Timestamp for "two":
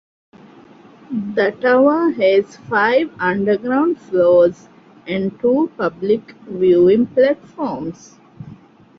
5.39-5.69